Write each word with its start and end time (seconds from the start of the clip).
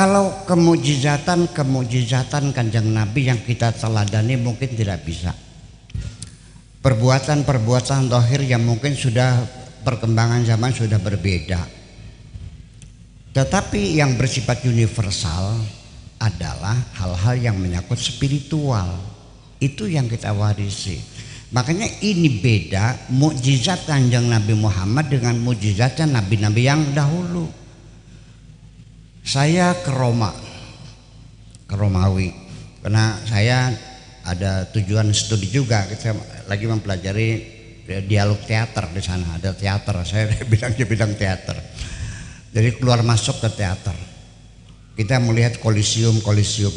Kalau 0.00 0.48
kemujizatan 0.48 1.52
kemujizatan 1.52 2.56
kanjeng 2.56 2.88
Nabi 2.88 3.28
yang 3.28 3.36
kita 3.44 3.68
teladani 3.68 4.40
mungkin 4.40 4.72
tidak 4.72 5.04
bisa. 5.04 5.36
Perbuatan-perbuatan 6.80 8.08
dohir 8.08 8.40
yang 8.48 8.64
mungkin 8.64 8.96
sudah 8.96 9.44
perkembangan 9.84 10.48
zaman 10.48 10.72
sudah 10.72 10.96
berbeda. 10.96 11.60
Tetapi 13.36 14.00
yang 14.00 14.16
bersifat 14.16 14.64
universal 14.64 15.60
adalah 16.16 16.80
hal-hal 16.96 17.52
yang 17.52 17.60
menyangkut 17.60 18.00
spiritual. 18.00 18.96
Itu 19.60 19.84
yang 19.84 20.08
kita 20.08 20.32
warisi. 20.32 20.96
Makanya 21.52 22.00
ini 22.00 22.40
beda 22.40 23.12
mukjizat 23.12 23.84
kanjeng 23.84 24.32
Nabi 24.32 24.56
Muhammad 24.56 25.12
dengan 25.12 25.36
mukjizatnya 25.44 26.08
nabi-nabi 26.08 26.64
yang 26.64 26.88
dahulu. 26.96 27.59
Saya 29.20 29.76
ke 29.76 29.92
Roma, 29.92 30.32
ke 31.68 31.74
Romawi, 31.76 32.32
karena 32.80 33.20
saya 33.28 33.68
ada 34.24 34.64
tujuan 34.72 35.12
studi 35.12 35.52
juga. 35.52 35.84
Saya 35.92 36.16
lagi 36.48 36.64
mempelajari 36.64 37.28
dialog 38.08 38.40
teater 38.48 38.88
di 38.90 39.02
sana. 39.04 39.36
Ada 39.36 39.52
teater, 39.52 40.00
saya 40.08 40.32
bilangnya 40.50 40.86
bidang 40.88 41.12
teater. 41.14 41.56
Jadi 42.50 42.80
keluar 42.80 43.04
masuk 43.04 43.38
ke 43.44 43.48
teater. 43.52 43.94
Kita 44.96 45.22
melihat 45.22 45.62
kolisium 45.62 46.18
kolisium, 46.20 46.74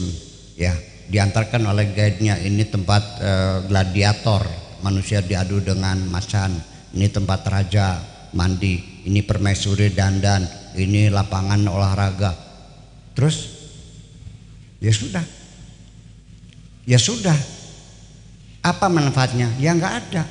ya 0.56 0.76
diantarkan 1.10 1.64
oleh 1.64 1.96
guide-nya. 1.96 2.40
Ini 2.44 2.64
tempat 2.70 3.04
uh, 3.20 3.58
gladiator. 3.68 4.44
Manusia 4.84 5.24
diadu 5.24 5.64
dengan 5.64 5.96
macan. 6.12 6.60
Ini 6.92 7.08
tempat 7.08 7.48
raja 7.48 8.04
mandi. 8.36 9.08
Ini 9.08 9.24
permaisuri 9.24 9.96
dandan 9.96 10.63
ini 10.76 11.10
lapangan 11.10 11.62
olahraga. 11.68 12.34
Terus 13.14 13.50
ya 14.82 14.94
sudah. 14.94 15.26
Ya 16.84 17.00
sudah. 17.00 17.36
Apa 18.64 18.88
manfaatnya? 18.88 19.52
Ya 19.60 19.76
nggak 19.76 19.94
ada. 20.08 20.24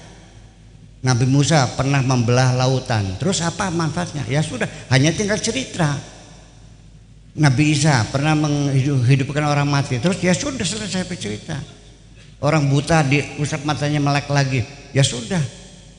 Nabi 1.03 1.27
Musa 1.27 1.67
pernah 1.75 1.99
membelah 2.01 2.55
lautan. 2.55 3.19
Terus 3.19 3.43
apa 3.43 3.69
manfaatnya? 3.69 4.23
Ya 4.31 4.41
sudah. 4.41 4.71
Hanya 4.89 5.11
tinggal 5.11 5.39
cerita. 5.43 5.99
Nabi 7.33 7.73
Isa 7.73 8.05
pernah 8.13 8.37
menghidupkan 8.37 9.43
orang 9.43 9.67
mati. 9.67 9.97
Terus 9.99 10.21
ya 10.21 10.37
sudah 10.37 10.65
selesai 10.69 11.09
bercerita 11.09 11.57
Orang 12.43 12.67
buta 12.67 13.07
diusap 13.07 13.63
matanya 13.63 14.03
melek 14.03 14.27
lagi. 14.27 14.67
Ya 14.91 15.07
sudah. 15.07 15.39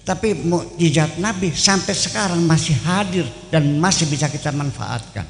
Tapi 0.04 0.36
mukjizat 0.36 1.16
Nabi 1.24 1.56
sampai 1.56 1.96
sekarang 1.96 2.44
masih 2.44 2.76
hadir 2.84 3.24
dan 3.48 3.80
masih 3.80 4.04
bisa 4.12 4.28
kita 4.28 4.52
manfaatkan 4.52 5.24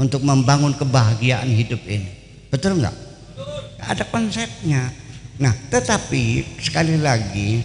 untuk 0.00 0.24
membangun 0.24 0.72
kebahagiaan 0.72 1.48
hidup 1.52 1.84
ini. 1.84 2.08
Betul 2.48 2.80
nggak? 2.80 2.96
Ada 3.84 4.08
konsepnya. 4.08 4.88
Nah, 5.36 5.52
tetapi 5.68 6.56
sekali 6.56 6.96
lagi 6.96 7.60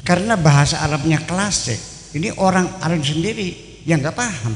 karena 0.00 0.38
bahasa 0.38 0.80
Arabnya 0.80 1.20
klasik, 1.28 1.76
ini 2.16 2.32
orang 2.40 2.80
Arab 2.80 3.04
sendiri 3.04 3.82
yang 3.84 4.00
nggak 4.00 4.16
paham. 4.16 4.54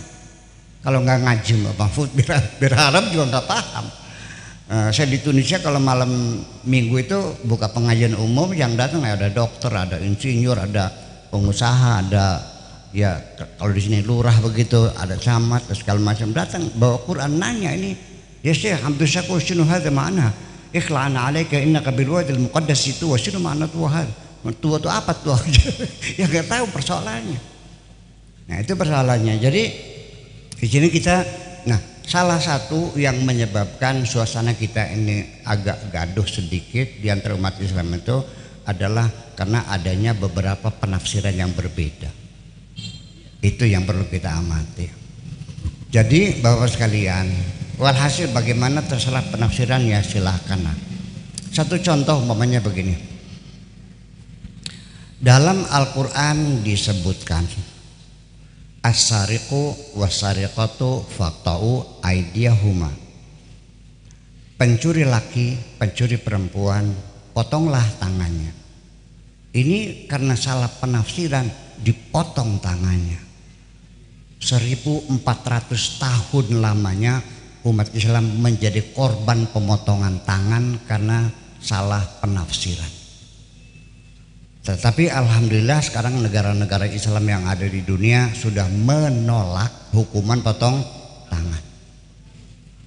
Kalau 0.80 1.04
nggak 1.04 1.20
ngaji 1.20 1.52
Mbak 1.60 1.74
Mahfud, 1.76 2.08
Arab 2.72 3.12
juga 3.12 3.24
nggak 3.36 3.46
paham. 3.50 3.86
Uh, 4.70 4.88
saya 4.94 5.10
di 5.10 5.18
Tunisia 5.18 5.58
kalau 5.58 5.82
malam 5.82 6.40
minggu 6.62 7.02
itu 7.02 7.18
buka 7.42 7.66
pengajian 7.74 8.14
umum 8.14 8.54
yang 8.54 8.78
datang 8.78 9.02
ada 9.02 9.26
dokter, 9.26 9.68
ada 9.74 9.98
insinyur, 9.98 10.54
ada 10.54 11.09
pengusaha, 11.30 12.04
ada 12.04 12.42
ya 12.90 13.22
kalau 13.56 13.70
di 13.70 13.80
sini 13.80 13.98
lurah 14.02 14.34
begitu, 14.42 14.90
ada 14.98 15.14
camat, 15.14 15.70
segala 15.72 16.02
macam 16.02 16.34
datang 16.34 16.66
bawa 16.74 16.98
Quran 17.06 17.38
nanya 17.38 17.70
ini 17.72 17.94
ya 18.42 18.52
Syekh 18.52 18.82
hampir 18.82 19.06
syaku 19.06 19.38
sinu 19.40 19.64
hadza 19.64 19.88
mana? 19.88 20.34
Ikhla'ana 20.70 21.30
alaika 21.30 21.58
innaka 21.58 21.90
bil 21.90 22.14
wadil 22.14 22.38
muqaddas 22.38 22.86
itu 22.86 23.10
wa 23.10 23.18
sinu 23.18 23.42
ma'na 23.42 23.66
tuhan. 23.66 24.06
Tua 24.62 24.80
itu 24.80 24.88
apa 24.88 25.12
tua? 25.12 25.36
ya 26.18 26.24
nggak 26.24 26.46
tahu 26.48 26.64
persoalannya. 26.72 27.40
Nah 28.48 28.56
itu 28.62 28.72
persoalannya. 28.72 29.34
Jadi 29.36 29.62
di 30.56 30.66
sini 30.66 30.88
kita, 30.88 31.26
nah 31.68 31.76
salah 32.06 32.40
satu 32.40 32.96
yang 32.96 33.20
menyebabkan 33.22 34.02
suasana 34.08 34.56
kita 34.56 34.88
ini 34.96 35.44
agak 35.44 35.92
gaduh 35.92 36.24
sedikit 36.24 36.98
di 36.98 37.06
antara 37.12 37.36
umat 37.36 37.60
Islam 37.60 37.92
itu 37.94 38.16
adalah 38.70 39.10
karena 39.34 39.66
adanya 39.66 40.14
beberapa 40.14 40.70
penafsiran 40.70 41.34
yang 41.34 41.50
berbeda. 41.50 42.08
Itu 43.42 43.66
yang 43.66 43.82
perlu 43.82 44.06
kita 44.06 44.30
amati. 44.30 44.86
Jadi 45.90 46.38
Bapak 46.38 46.70
sekalian, 46.70 47.26
walhasil 47.74 48.30
bagaimana 48.30 48.86
terserah 48.86 49.26
penafsiran 49.26 49.82
ya 49.82 49.98
silahkan. 50.06 50.62
Satu 51.50 51.82
contoh 51.82 52.22
umpamanya 52.22 52.62
begini. 52.62 52.94
Dalam 55.18 55.66
Al-Quran 55.66 56.62
disebutkan 56.62 57.44
As-sariqu 58.80 59.92
was-sariqatu 59.92 61.04
faqta'u. 61.04 62.00
Pencuri 64.56 65.04
laki, 65.04 65.76
pencuri 65.76 66.16
perempuan, 66.16 66.88
potonglah 67.36 67.84
tangannya. 68.00 68.59
Ini 69.50 70.06
karena 70.06 70.38
salah 70.38 70.70
penafsiran 70.70 71.50
dipotong 71.82 72.62
tangannya. 72.62 73.18
1400 74.40 75.20
tahun 76.00 76.46
lamanya 76.62 77.20
umat 77.66 77.92
Islam 77.92 78.40
menjadi 78.40 78.94
korban 78.96 79.50
pemotongan 79.52 80.24
tangan 80.24 80.80
karena 80.88 81.28
salah 81.60 82.00
penafsiran. 82.24 82.88
Tetapi 84.60 85.08
alhamdulillah 85.08 85.80
sekarang 85.82 86.20
negara-negara 86.20 86.88
Islam 86.88 87.24
yang 87.26 87.44
ada 87.48 87.64
di 87.64 87.82
dunia 87.82 88.32
sudah 88.32 88.68
menolak 88.68 89.92
hukuman 89.92 90.40
potong 90.44 90.78
tangan. 91.26 91.62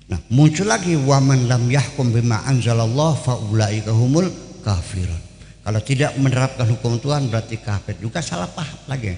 Nah, 0.10 0.20
muncul 0.30 0.70
lagi 0.70 0.94
waman 0.96 1.50
lam 1.50 1.66
yahkum 1.68 2.14
bima 2.14 2.46
anzalallah 2.46 3.18
faulaika 3.18 3.90
humul 3.90 4.30
kafirun. 4.62 5.33
Kalau 5.64 5.80
tidak 5.80 6.20
menerapkan 6.20 6.68
hukum 6.68 7.00
Tuhan 7.00 7.32
berarti 7.32 7.56
kafir 7.64 7.96
juga 7.96 8.20
salah 8.20 8.52
paham 8.52 8.84
lagi. 8.92 9.16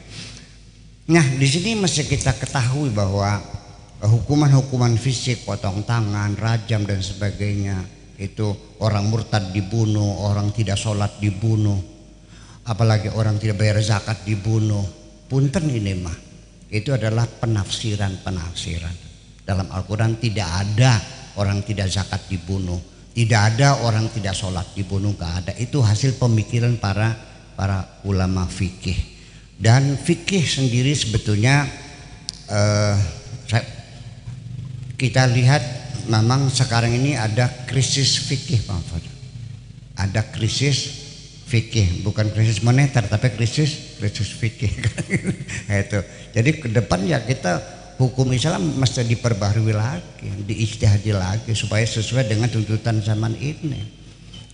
Nah, 1.10 1.26
di 1.26 1.48
sini 1.50 1.74
mesti 1.74 2.06
kita 2.06 2.38
ketahui 2.38 2.94
bahwa 2.94 3.42
hukuman-hukuman 4.06 4.94
fisik, 5.02 5.42
potong 5.42 5.82
tangan, 5.82 6.38
rajam 6.38 6.86
dan 6.86 7.02
sebagainya 7.02 7.82
itu 8.22 8.78
orang 8.78 9.10
murtad 9.10 9.50
dibunuh, 9.50 10.30
orang 10.30 10.54
tidak 10.54 10.78
sholat 10.78 11.18
dibunuh, 11.18 11.82
apalagi 12.70 13.10
orang 13.10 13.42
tidak 13.42 13.66
bayar 13.66 13.82
zakat 13.82 14.22
dibunuh. 14.22 14.86
Punten 15.26 15.66
ini 15.66 15.98
mah. 15.98 16.18
Itu 16.70 16.94
adalah 16.94 17.26
penafsiran-penafsiran. 17.26 18.96
Dalam 19.42 19.66
Al-Quran 19.74 20.22
tidak 20.22 20.46
ada 20.46 21.02
orang 21.42 21.66
tidak 21.66 21.90
zakat 21.90 22.22
dibunuh 22.30 22.95
tidak 23.16 23.56
ada 23.56 23.80
orang 23.80 24.12
tidak 24.12 24.36
sholat 24.36 24.68
dibunuh 24.76 25.16
gak 25.16 25.48
ada. 25.48 25.52
Itu 25.56 25.80
hasil 25.80 26.20
pemikiran 26.20 26.76
para 26.76 27.16
para 27.56 28.04
ulama 28.04 28.44
fikih. 28.44 29.16
Dan 29.56 29.96
fikih 29.96 30.44
sendiri 30.44 30.92
sebetulnya 30.92 31.64
eh, 32.52 32.96
kita 35.00 35.32
lihat 35.32 35.64
memang 36.12 36.52
sekarang 36.52 36.92
ini 36.92 37.16
ada 37.16 37.48
krisis 37.64 38.20
fikih 38.28 38.68
Pak 38.68 39.16
ada 39.96 40.22
krisis 40.28 41.08
fikih 41.48 42.04
bukan 42.04 42.28
krisis 42.36 42.60
moneter 42.60 43.08
tapi 43.08 43.32
krisis 43.32 43.96
krisis 43.96 44.36
fikih. 44.36 44.72
Itu. 45.88 46.00
Jadi 46.36 46.50
ke 46.60 46.68
depan 46.68 47.00
ya 47.08 47.24
kita 47.24 47.64
hukum 47.96 48.32
Islam 48.36 48.76
mesti 48.76 49.08
diperbaharui 49.08 49.76
lagi 49.76 50.28
diijtihadi 50.46 51.12
lagi 51.16 51.52
supaya 51.56 51.84
sesuai 51.84 52.28
dengan 52.28 52.52
tuntutan 52.52 53.00
zaman 53.00 53.36
ini. 53.40 54.04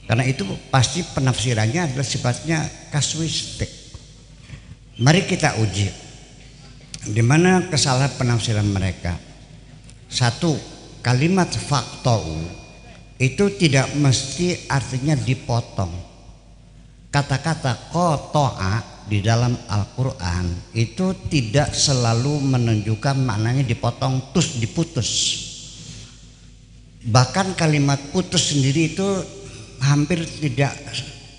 Karena 0.05 0.27
itu 0.27 0.43
pasti 0.67 1.05
penafsirannya 1.07 1.87
adalah 1.87 2.03
sifatnya 2.03 2.67
kasuistik. 2.91 3.69
Mari 4.99 5.23
kita 5.23 5.55
uji 5.57 5.87
di 7.09 7.23
mana 7.23 7.65
kesalahan 7.71 8.13
penafsiran 8.19 8.67
mereka. 8.67 9.15
Satu 10.11 10.53
kalimat 10.99 11.47
faktou 11.49 12.43
itu 13.15 13.45
tidak 13.55 13.95
mesti 13.95 14.67
artinya 14.67 15.15
dipotong. 15.15 15.93
Kata-kata 17.07 17.89
kotoa 17.93 18.90
di 19.11 19.19
dalam 19.19 19.51
Al-Quran 19.67 20.71
itu 20.71 21.11
tidak 21.27 21.75
selalu 21.75 22.39
menunjukkan 22.47 23.19
maknanya 23.19 23.67
dipotong 23.67 24.31
tus 24.31 24.55
diputus. 24.55 25.11
Bahkan 27.03 27.59
kalimat 27.59 27.99
putus 28.15 28.55
sendiri 28.55 28.95
itu 28.95 29.03
hampir 29.83 30.23
tidak 30.23 30.71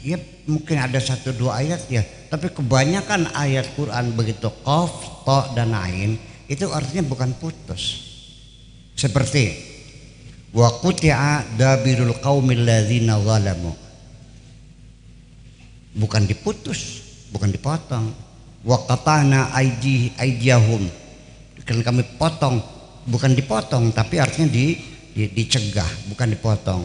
ya 0.04 0.20
mungkin 0.44 0.84
ada 0.84 1.00
satu 1.00 1.32
dua 1.32 1.64
ayat 1.64 1.88
ya. 1.88 2.04
Tapi 2.28 2.52
kebanyakan 2.52 3.32
ayat 3.32 3.72
Quran 3.72 4.12
begitu 4.12 4.52
kof, 4.60 5.24
to 5.24 5.56
dan 5.56 5.72
ain 5.72 6.20
itu 6.52 6.68
artinya 6.68 7.08
bukan 7.08 7.32
putus. 7.40 8.12
Seperti 8.92 9.48
wa 10.52 10.68
quti'a 10.68 11.56
dabirul 11.56 12.20
qaumil 12.20 12.68
ladzina 12.68 13.16
zalamu. 13.16 13.72
Bukan 15.96 16.28
diputus 16.28 17.01
bukan 17.32 17.50
dipotong. 17.50 18.06
Wa 18.62 18.78
qatana 18.86 19.50
aidi 19.58 20.14
aidiyahum 20.14 20.86
kan 21.62 21.78
kami 21.82 22.02
potong 22.18 22.58
bukan 23.06 23.38
dipotong 23.38 23.94
tapi 23.94 24.18
artinya 24.18 24.50
di, 24.50 24.74
di 25.10 25.24
dicegah 25.32 26.12
bukan 26.12 26.28
dipotong. 26.30 26.82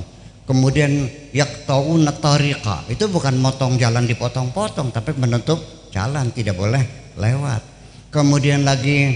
Kemudian 0.47 1.11
yaqtauna 1.35 2.15
tariqa. 2.17 2.87
Itu 2.87 3.11
bukan 3.11 3.35
motong 3.35 3.75
jalan 3.75 4.07
dipotong-potong 4.07 4.95
tapi 4.95 5.11
menutup 5.19 5.59
jalan 5.91 6.31
tidak 6.31 6.55
boleh 6.55 7.13
lewat. 7.19 7.61
Kemudian 8.07 8.63
lagi 8.63 9.11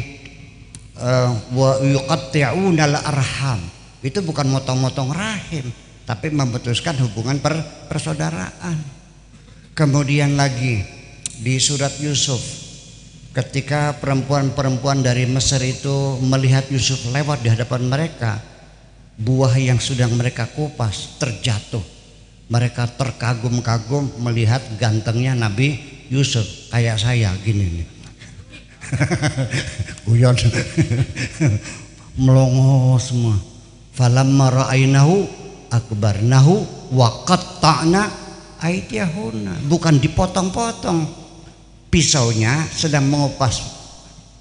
uh, 0.99 1.31
wa 1.55 1.79
yuqatti'una 1.79 2.83
al-arham. 2.83 3.63
Itu 4.03 4.19
bukan 4.21 4.51
motong-motong 4.51 5.09
rahim 5.15 5.71
tapi 6.11 6.27
memutuskan 6.33 6.97
hubungan 6.99 7.39
per, 7.39 7.55
persaudaraan 7.87 8.75
kemudian 9.71 10.35
lagi 10.35 10.83
di 11.41 11.57
surat 11.57 11.89
Yusuf 11.97 12.39
ketika 13.33 13.97
perempuan-perempuan 13.97 15.01
dari 15.01 15.25
Mesir 15.25 15.57
itu 15.65 16.21
melihat 16.21 16.69
Yusuf 16.69 17.09
lewat 17.09 17.41
di 17.41 17.49
hadapan 17.49 17.89
mereka 17.89 18.37
buah 19.17 19.57
yang 19.57 19.81
sedang 19.81 20.13
mereka 20.13 20.45
kupas 20.53 21.17
terjatuh. 21.17 21.81
Mereka 22.51 22.99
terkagum-kagum 22.99 24.21
melihat 24.21 24.59
gantengnya 24.75 25.33
Nabi 25.33 25.79
Yusuf 26.11 26.69
kayak 26.69 26.99
saya 26.99 27.31
gini 27.41 27.81
nih. 27.81 27.87
Guyon. 30.05 30.35
Melongo 32.21 32.99
semua. 32.99 33.39
Falamma 33.95 34.51
ra'ainahu 34.51 35.15
akbarnahu 35.71 36.53
wa 36.91 37.23
qatta'na 37.23 38.11
aydiyahunna 38.59 39.71
bukan 39.71 39.95
dipotong-potong 40.03 41.20
pisaunya 41.91 42.65
sedang 42.71 43.11
mengupas 43.11 43.59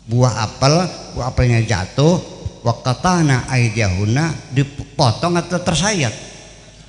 buah 0.06 0.46
apel 0.46 0.86
buah 1.18 1.34
apelnya 1.34 1.60
jatuh 1.66 2.16
wa 2.62 2.72
qatta'na 2.78 3.50
aydiyahunna 3.50 4.54
dipotong 4.54 5.34
atau 5.36 5.58
tersayat. 5.58 6.14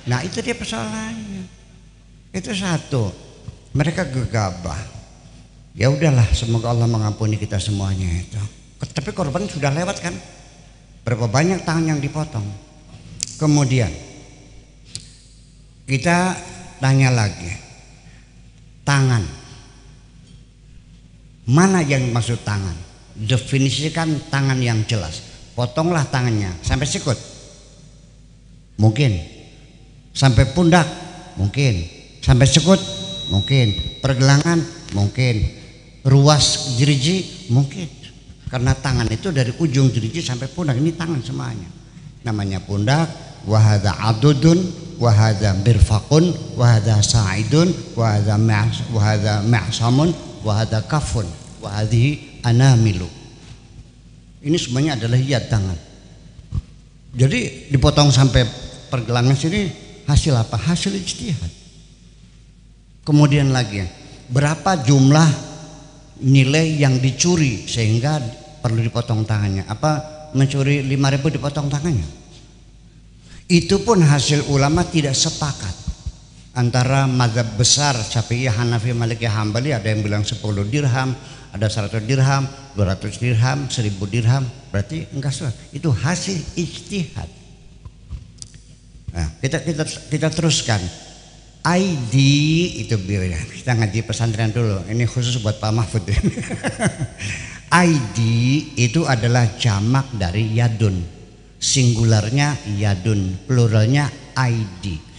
Nah 0.06 0.22
itu 0.22 0.38
dia 0.38 0.54
persoalannya. 0.54 1.42
Itu 2.32 2.54
satu. 2.54 3.10
Mereka 3.74 4.08
gegabah. 4.08 4.78
Ya 5.72 5.88
udahlah 5.88 6.28
semoga 6.36 6.70
Allah 6.70 6.86
mengampuni 6.86 7.40
kita 7.40 7.56
semuanya 7.56 8.08
itu. 8.08 8.40
Tapi 8.82 9.10
korban 9.16 9.48
sudah 9.48 9.72
lewat 9.72 9.98
kan? 10.04 10.14
Berapa 11.02 11.26
banyak 11.26 11.64
tangan 11.64 11.96
yang 11.96 12.00
dipotong? 12.02 12.44
Kemudian 13.40 13.90
kita 15.88 16.36
tanya 16.78 17.10
lagi. 17.10 17.50
Tangan 18.82 19.41
mana 21.48 21.82
yang 21.82 22.10
maksud 22.14 22.42
tangan? 22.46 22.74
Definisikan 23.12 24.30
tangan 24.32 24.58
yang 24.62 24.82
jelas. 24.88 25.20
Potonglah 25.52 26.08
tangannya 26.08 26.48
sampai 26.64 26.88
sikut 26.88 27.18
mungkin. 28.80 29.14
Sampai 30.12 30.48
pundak? 30.52 30.84
Mungkin. 31.40 31.88
Sampai 32.20 32.44
sikut 32.48 32.80
mungkin. 33.32 34.00
Pergelangan? 34.00 34.60
Mungkin. 34.92 35.60
Ruas 36.04 36.76
jeriji? 36.76 37.48
Mungkin. 37.48 37.88
Karena 38.50 38.76
tangan 38.76 39.08
itu 39.08 39.32
dari 39.32 39.54
ujung 39.56 39.88
jeriji 39.88 40.20
sampai 40.20 40.50
pundak. 40.52 40.76
Ini 40.76 40.92
tangan 40.92 41.20
semuanya. 41.24 41.68
Namanya 42.26 42.60
pundak. 42.60 43.08
Wahada 43.42 43.98
adudun 43.98 44.62
wahada 45.02 45.50
birfakun 45.66 46.30
wahada 46.54 47.02
sa'idun 47.02 47.74
wahada 47.98 48.38
ma'samun 49.42 50.14
wahada 50.42 50.82
kafun 50.84 51.26
wahadihi 51.62 52.42
anamilu. 52.42 53.08
Ini 54.42 54.58
semuanya 54.58 54.98
adalah 54.98 55.18
hiat 55.18 55.46
tangan. 55.46 55.78
Jadi 57.14 57.70
dipotong 57.70 58.10
sampai 58.10 58.42
pergelangan 58.90 59.38
sini 59.38 59.70
hasil 60.06 60.34
apa? 60.34 60.58
Hasil 60.58 60.92
ijtihad. 60.98 61.52
Kemudian 63.02 63.50
lagi 63.54 63.82
berapa 64.30 64.78
jumlah 64.82 65.30
nilai 66.22 66.78
yang 66.78 66.98
dicuri 67.02 67.66
sehingga 67.66 68.18
perlu 68.62 68.82
dipotong 68.82 69.26
tangannya? 69.26 69.66
Apa 69.66 69.90
mencuri 70.34 70.82
5000 70.86 71.36
dipotong 71.38 71.66
tangannya? 71.70 72.08
Itu 73.50 73.82
pun 73.82 74.00
hasil 74.00 74.48
ulama 74.48 74.86
tidak 74.86 75.18
sepakat 75.18 75.81
antara 76.52 77.08
mazhab 77.08 77.48
besar 77.56 77.96
Syafi'i, 77.96 78.48
Hanafi, 78.48 78.92
Maliki, 78.92 79.24
Hambali 79.24 79.72
ada 79.72 79.88
yang 79.88 80.04
bilang 80.04 80.24
10 80.24 80.40
dirham, 80.68 81.16
ada 81.52 81.66
100 81.68 82.04
dirham, 82.04 82.44
200 82.76 83.20
dirham, 83.20 83.58
1000 83.68 84.12
dirham, 84.12 84.44
berarti 84.72 85.08
enggak 85.12 85.32
salah. 85.32 85.54
Itu 85.72 85.92
hasil 85.92 86.36
ijtihad. 86.56 87.28
Nah, 89.12 89.28
kita 89.40 89.60
kita 89.60 89.84
kita 90.08 90.28
teruskan. 90.32 90.80
ID 91.62 92.14
itu 92.82 92.98
biaya. 92.98 93.38
Kita 93.38 93.78
ngaji 93.78 94.02
pesantren 94.02 94.50
dulu. 94.50 94.82
Ini 94.82 95.06
khusus 95.06 95.38
buat 95.38 95.62
Pak 95.62 95.70
Mahfud. 95.70 96.02
ID 97.86 98.18
itu 98.82 99.06
adalah 99.06 99.46
jamak 99.54 100.10
dari 100.10 100.58
yadun. 100.58 100.98
Singularnya 101.62 102.58
yadun, 102.74 103.46
pluralnya 103.46 104.10
ID. 104.34 105.11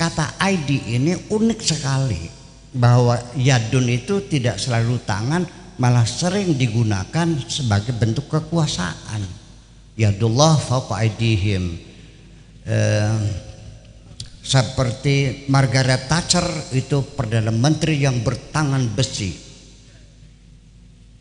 Kata 0.00 0.40
ID 0.40 0.96
ini 0.96 1.12
unik 1.28 1.60
sekali 1.60 2.24
bahwa 2.72 3.20
yadun 3.36 3.84
itu 3.92 4.24
tidak 4.24 4.56
selalu 4.56 4.96
tangan, 5.04 5.44
malah 5.76 6.08
sering 6.08 6.56
digunakan 6.56 7.28
sebagai 7.44 7.92
bentuk 7.92 8.32
kekuasaan. 8.32 9.20
Yadullah 10.00 10.56
fauqa 10.56 11.04
aidihim. 11.04 11.76
Eh, 12.64 13.20
seperti 14.40 15.46
Margaret 15.52 16.08
Thatcher 16.08 16.42
itu 16.72 17.04
perdana 17.12 17.52
menteri 17.52 18.00
yang 18.00 18.24
bertangan 18.24 18.88
besi 18.96 19.30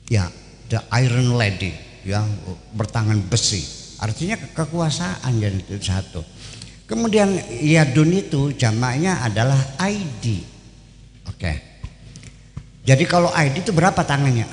ya 0.09 0.25
the 0.71 0.81
iron 0.97 1.37
lady 1.37 1.69
ya 2.01 2.25
bertangan 2.73 3.21
besi 3.29 3.61
artinya 4.01 4.39
kekuasaan 4.57 5.37
jadi 5.37 5.59
itu 5.61 5.77
satu 5.77 6.25
kemudian 6.89 7.37
yadun 7.61 8.09
itu 8.09 8.57
jamaknya 8.57 9.21
adalah 9.21 9.61
ID 9.77 10.41
oke 11.29 11.53
jadi 12.81 13.03
kalau 13.05 13.29
ID 13.29 13.61
itu 13.61 13.71
berapa 13.71 14.01
tangannya 14.01 14.49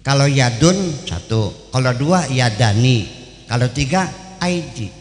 kalau 0.00 0.24
yadun 0.24 0.74
satu 1.04 1.68
kalau 1.68 1.92
dua 1.92 2.24
yadani 2.32 3.04
kalau 3.44 3.68
tiga 3.68 4.08
ID 4.40 5.00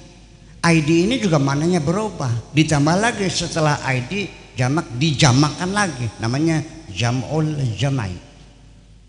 ID 0.59 1.07
ini 1.07 1.15
juga 1.23 1.39
maknanya 1.39 1.79
berubah. 1.79 2.51
Ditambah 2.51 2.95
lagi 2.99 3.27
setelah 3.31 3.79
ID 3.87 4.27
jamak 4.59 4.91
dijamakkan 4.99 5.71
lagi. 5.71 6.07
Namanya 6.19 6.59
jam'ul 6.91 7.55
jamai. 7.79 8.11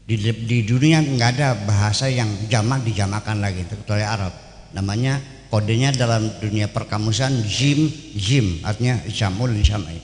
Di, 0.07 0.15
di 0.19 0.59
dunia 0.67 1.03
nggak 1.03 1.31
ada 1.39 1.49
bahasa 1.67 2.11
yang 2.11 2.31
jamak 2.51 2.87
dijamakkan 2.87 3.43
lagi 3.43 3.67
kecuali 3.67 4.07
Arab. 4.07 4.31
Namanya 4.75 5.19
kodenya 5.51 5.91
dalam 5.91 6.31
dunia 6.39 6.71
perkamusan 6.71 7.43
jim 7.45 7.91
jim 8.15 8.63
artinya 8.63 9.03
jamul 9.11 9.51
jamai. 9.61 9.99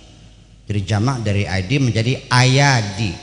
Jadi 0.67 0.81
jamak 0.83 1.23
dari 1.23 1.47
ID 1.47 1.79
menjadi 1.79 2.27
ayadi. 2.27 3.15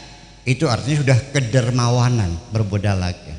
Itu 0.48 0.72
artinya 0.72 1.04
sudah 1.04 1.18
kedermawanan 1.36 2.32
berbeda 2.56 2.96
lagi. 2.96 3.36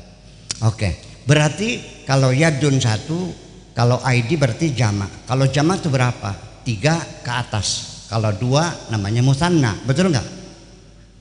Oke, 0.61 0.93
berarti 1.25 2.01
kalau 2.05 2.29
yadun 2.29 2.77
satu 2.77 3.33
kalau 3.73 3.97
ID 4.05 4.37
berarti 4.37 4.71
jamak. 4.71 5.25
Kalau 5.25 5.49
jamak 5.49 5.81
itu 5.81 5.89
berapa? 5.89 6.31
Tiga 6.61 7.01
ke 7.25 7.31
atas. 7.33 7.97
Kalau 8.07 8.29
dua 8.31 8.69
namanya 8.93 9.25
musanna. 9.25 9.73
Betul 9.83 10.13
nggak? 10.13 10.27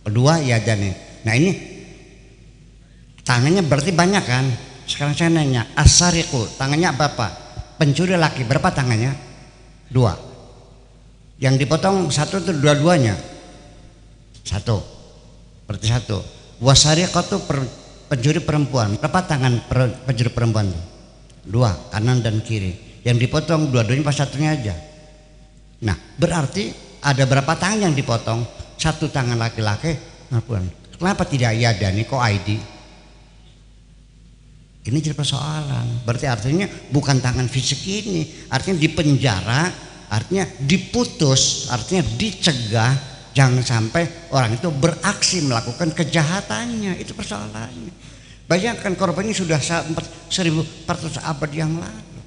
Kedua 0.04 0.38
ya 0.44 0.60
jani. 0.60 0.92
Nah 1.24 1.32
ini 1.32 1.50
tangannya 3.24 3.64
berarti 3.64 3.90
banyak 3.96 4.24
kan? 4.28 4.44
Sekarang 4.84 5.16
saya 5.16 5.32
nanya, 5.32 5.64
asariku 5.72 6.44
tangannya 6.60 6.92
apa? 6.92 7.43
Pencuri 7.74 8.14
laki 8.14 8.46
berapa 8.46 8.70
tangannya? 8.70 9.12
Dua. 9.90 10.14
Yang 11.42 11.66
dipotong 11.66 12.10
satu 12.10 12.38
itu 12.40 12.52
dua-duanya. 12.54 13.18
Satu. 14.46 14.78
Berarti 15.66 15.86
satu. 15.90 16.18
Wasariqatu 16.62 17.42
pencuri 18.06 18.40
perempuan. 18.40 18.94
Berapa 18.98 19.26
tangan 19.26 19.58
pencuri 20.06 20.30
perempuan 20.30 20.70
dua 21.44 21.76
kanan 21.92 22.24
dan 22.24 22.40
kiri 22.40 23.04
yang 23.04 23.20
dipotong 23.20 23.68
dua-duanya 23.68 24.04
pas 24.04 24.16
satunya 24.16 24.56
aja 24.56 24.74
nah 25.84 25.96
berarti 26.16 26.72
ada 27.04 27.28
berapa 27.28 27.52
tangan 27.52 27.92
yang 27.92 27.94
dipotong 27.94 28.40
satu 28.80 29.12
tangan 29.12 29.36
laki-laki 29.36 29.92
perempuan 30.32 30.64
kenapa 30.96 31.28
tidak 31.28 31.52
nih 31.92 32.08
kok 32.08 32.20
ID 32.20 32.48
Ini 34.84 35.00
jadi 35.00 35.16
persoalan. 35.16 36.04
Berarti 36.04 36.28
artinya 36.28 36.68
bukan 36.92 37.16
tangan 37.16 37.48
fisik 37.48 37.80
ini, 37.88 38.28
artinya 38.52 38.76
di 38.76 38.88
penjara, 38.92 39.72
artinya 40.12 40.44
diputus, 40.60 41.72
artinya 41.72 42.04
dicegah 42.20 42.92
jangan 43.32 43.64
sampai 43.64 44.28
orang 44.28 44.60
itu 44.60 44.68
beraksi 44.68 45.40
melakukan 45.40 45.88
kejahatannya. 45.96 47.00
Itu 47.00 47.16
persoalannya. 47.16 47.92
Bayangkan 48.44 48.92
korbannya 48.92 49.32
sudah 49.32 49.56
1400 49.56 51.16
abad 51.16 51.50
yang 51.56 51.80
lalu. 51.80 52.20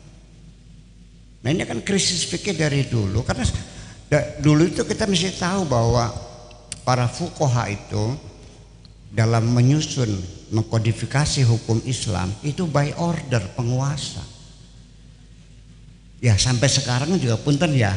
Nah 1.46 1.50
ini 1.54 1.62
kan 1.62 1.86
krisis 1.86 2.26
fikih 2.26 2.58
dari 2.58 2.90
dulu 2.90 3.22
karena 3.22 3.46
dulu 4.42 4.66
itu 4.66 4.82
kita 4.82 5.06
mesti 5.06 5.38
tahu 5.38 5.70
bahwa 5.70 6.10
para 6.82 7.06
fukoha 7.06 7.70
itu 7.70 8.18
dalam 9.14 9.46
menyusun 9.54 10.10
mengkodifikasi 10.52 11.44
hukum 11.44 11.84
Islam 11.84 12.32
itu 12.44 12.64
by 12.68 12.96
order 12.96 13.44
penguasa. 13.56 14.24
Ya 16.18 16.34
sampai 16.40 16.66
sekarang 16.72 17.14
juga 17.22 17.38
punten 17.38 17.78
ya 17.78 17.94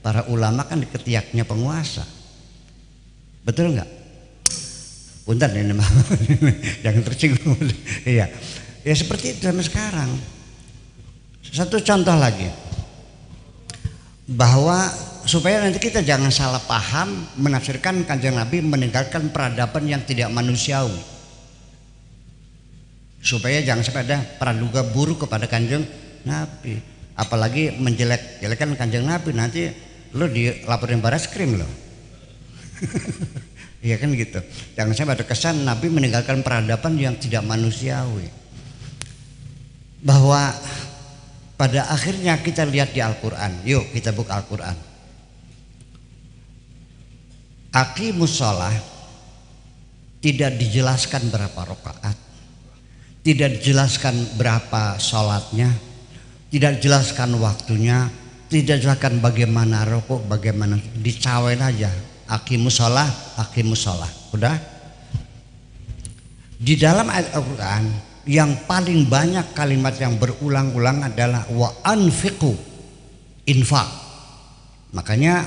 para 0.00 0.24
ulama 0.30 0.64
kan 0.64 0.80
ketiaknya 0.80 1.44
penguasa. 1.44 2.06
Betul 3.44 3.76
nggak? 3.76 3.90
Punten 5.24 5.50
ini 5.56 5.74
mah 5.76 5.88
jangan 6.84 7.02
tersinggung. 7.04 7.58
Iya. 8.04 8.28
Ya 8.84 8.94
seperti 8.94 9.36
itu 9.36 9.48
sampai 9.48 9.64
sekarang. 9.64 10.10
Satu 11.40 11.80
contoh 11.80 12.16
lagi 12.16 12.48
bahwa 14.24 14.88
supaya 15.24 15.60
nanti 15.60 15.80
kita 15.80 16.00
jangan 16.00 16.32
salah 16.32 16.60
paham 16.64 17.28
menafsirkan 17.36 18.04
kanjeng 18.04 18.36
Nabi 18.36 18.60
meninggalkan 18.64 19.32
peradaban 19.32 19.84
yang 19.88 20.04
tidak 20.04 20.32
manusiawi 20.32 21.13
supaya 23.24 23.64
jangan 23.64 23.80
sampai 23.80 24.04
ada 24.04 24.20
praduga 24.36 24.84
buruk 24.84 25.24
kepada 25.24 25.48
kanjeng 25.48 25.88
Nabi. 26.28 26.76
Apalagi 27.16 27.72
menjelek-jelekan 27.80 28.76
kanjeng 28.76 29.08
Nabi 29.08 29.32
nanti 29.32 29.72
lo 30.12 30.28
dilaporin 30.28 31.00
baras 31.00 31.26
krim 31.26 31.56
lo 31.56 31.66
Iya 33.84 34.00
kan 34.00 34.16
gitu. 34.16 34.40
Jangan 34.76 34.96
sampai 34.96 35.14
ada 35.16 35.24
kesan 35.28 35.60
Nabi 35.60 35.92
meninggalkan 35.92 36.40
peradaban 36.40 36.96
yang 36.96 37.20
tidak 37.20 37.44
manusiawi. 37.44 38.32
Bahwa 40.00 40.56
pada 41.60 41.92
akhirnya 41.92 42.40
kita 42.40 42.64
lihat 42.64 42.96
di 42.96 43.04
Al-Quran. 43.04 43.60
Yuk 43.68 43.92
kita 43.92 44.16
buka 44.16 44.40
Al-Quran. 44.40 44.72
Aqimus 47.76 48.40
sholah 48.40 48.72
tidak 50.24 50.56
dijelaskan 50.56 51.28
berapa 51.28 51.60
rakaat 51.68 52.23
tidak 53.24 53.58
dijelaskan 53.58 54.36
berapa 54.36 55.00
sholatnya 55.00 55.72
tidak 56.52 56.78
dijelaskan 56.78 57.34
waktunya 57.40 58.12
tidak 58.52 58.84
dijelaskan 58.84 59.18
bagaimana 59.18 59.82
rokok 59.88 60.28
bagaimana 60.28 60.78
dicawain 61.00 61.58
aja 61.58 61.90
Aqimus 62.28 62.78
sholah 62.78 63.08
Aqimus 63.40 63.82
sholah 63.82 64.12
udah 64.36 64.54
di 66.60 66.78
dalam 66.78 67.10
ayat 67.10 67.34
Al-Quran 67.34 67.84
yang 68.24 68.64
paling 68.64 69.04
banyak 69.04 69.52
kalimat 69.52 69.92
yang 70.00 70.16
berulang-ulang 70.16 71.04
adalah 71.04 71.44
wa 71.52 71.68
anfiqu 71.84 72.56
infak. 73.44 73.84
Makanya 74.96 75.44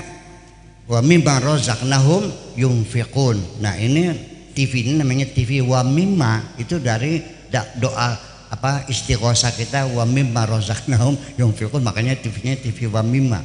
wa 0.86 1.00
mimma 1.02 1.42
razaqnahum 1.42 2.54
yunfiqun. 2.54 3.58
Nah, 3.58 3.74
ini 3.74 4.14
TV 4.54 4.86
ini 4.86 4.92
namanya 5.02 5.26
TV 5.26 5.58
wa 5.62 5.82
mimma 5.82 6.58
itu 6.58 6.78
dari 6.78 7.37
doa 7.80 8.18
apa 8.48 8.88
istighosa 8.88 9.52
kita 9.52 9.84
wa 9.92 10.08
mimma 10.08 10.48
razaqnahum 10.48 11.16
yunfiqun. 11.36 11.84
Makanya 11.84 12.16
TV-nya 12.16 12.56
TV 12.56 12.88
wa 12.88 13.04
mimma. 13.04 13.40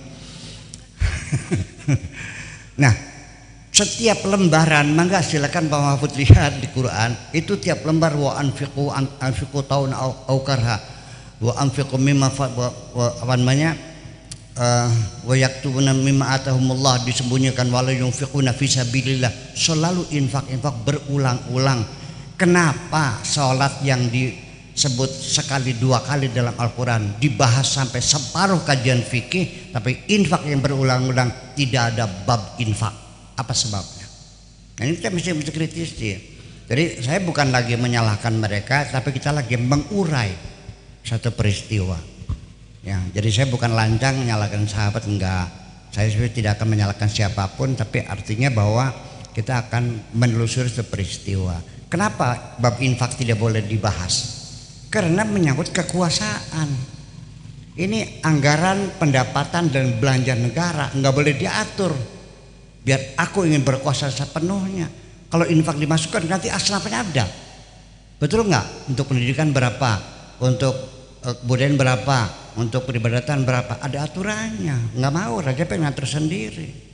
nah, 2.81 2.93
setiap 3.73 4.23
lembaran 4.29 4.87
mangga 4.95 5.19
silakan 5.19 5.67
Pak 5.67 5.81
Mahfud 5.81 6.13
lihat 6.15 6.63
di 6.63 6.71
Quran. 6.71 7.11
Itu 7.35 7.59
tiap 7.59 7.83
lembar 7.83 8.15
wa 8.15 8.39
anfiqu 8.39 8.89
anfiqu 9.19 9.59
tahun 9.67 9.91
au 9.97 10.39
karha. 10.45 10.79
Wa 11.43 11.59
anfiqu 11.59 11.99
mimma 11.99 12.31
wa, 12.31 12.67
wa 12.95 13.07
apa 13.19 13.33
namanya 13.35 13.75
uh, 14.55 14.87
wa 15.27 15.35
yaktubuna 15.35 15.91
mimma 15.91 16.31
atahumullah. 16.39 17.03
Disembunyikan 17.03 17.67
wala 17.67 17.91
yunfiquna 17.91 18.55
fi 18.55 18.71
sabilillah. 18.71 19.51
Selalu 19.51 20.07
infak-infak 20.15 20.87
berulang-ulang 20.87 22.02
kenapa 22.43 23.23
salat 23.23 23.79
yang 23.87 24.11
disebut 24.11 25.07
sekali 25.07 25.79
dua 25.79 26.03
kali 26.03 26.27
dalam 26.27 26.51
Al-Quran 26.59 27.15
dibahas 27.15 27.79
sampai 27.79 28.03
separuh 28.03 28.67
kajian 28.67 28.99
fikih 28.99 29.71
tapi 29.71 30.03
infak 30.11 30.43
yang 30.43 30.59
berulang-ulang 30.59 31.55
tidak 31.55 31.95
ada 31.95 32.03
bab 32.27 32.59
infak 32.59 32.91
apa 33.39 33.53
sebabnya? 33.55 34.03
Nah, 34.75 34.83
ini 34.91 34.99
kita 34.99 35.07
mesti, 35.15 35.31
mesti 35.31 35.51
kritis 35.55 35.95
dia. 35.95 36.19
Jadi 36.67 36.99
saya 36.99 37.23
bukan 37.23 37.47
lagi 37.47 37.79
menyalahkan 37.79 38.35
mereka, 38.35 38.83
tapi 38.91 39.15
kita 39.15 39.31
lagi 39.31 39.55
mengurai 39.55 40.35
satu 41.03 41.31
peristiwa. 41.31 41.95
Ya, 42.83 42.99
jadi 43.15 43.29
saya 43.31 43.47
bukan 43.47 43.71
lancang 43.71 44.19
menyalahkan 44.19 44.67
sahabat 44.67 45.07
enggak. 45.07 45.47
Saya 45.95 46.09
tidak 46.27 46.59
akan 46.59 46.75
menyalahkan 46.75 47.07
siapa 47.07 47.47
pun, 47.55 47.77
tapi 47.77 48.03
artinya 48.03 48.51
bahwa 48.51 48.91
kita 49.31 49.67
akan 49.67 50.13
menelusuri 50.17 50.71
peristiwa. 50.83 51.61
Kenapa 51.93 52.57
bab 52.57 52.81
infak 52.81 53.13
tidak 53.21 53.37
boleh 53.37 53.61
dibahas? 53.61 54.41
Karena 54.89 55.21
menyangkut 55.21 55.69
kekuasaan. 55.69 56.65
Ini 57.77 58.25
anggaran 58.25 58.97
pendapatan 58.97 59.69
dan 59.69 60.01
belanja 60.01 60.33
negara 60.33 60.89
nggak 60.89 61.13
boleh 61.13 61.37
diatur. 61.37 61.93
Biar 62.81 63.13
aku 63.13 63.45
ingin 63.45 63.61
berkuasa 63.61 64.09
sepenuhnya. 64.09 64.89
Kalau 65.29 65.45
infak 65.45 65.77
dimasukkan 65.77 66.25
nanti 66.25 66.49
asnafnya 66.49 67.05
ada. 67.05 67.25
Betul 68.17 68.49
nggak? 68.49 68.89
Untuk 68.89 69.13
pendidikan 69.13 69.53
berapa? 69.53 70.01
Untuk 70.41 70.73
uh, 71.21 71.35
kebudayaan 71.45 71.77
berapa? 71.77 72.17
Untuk 72.57 72.89
peribadatan 72.89 73.45
berapa? 73.45 73.77
Ada 73.77 74.09
aturannya. 74.09 74.97
Nggak 74.97 75.13
mau 75.13 75.37
raja 75.45 75.61
pengen 75.69 75.93
ngatur 75.93 76.09
sendiri 76.09 76.92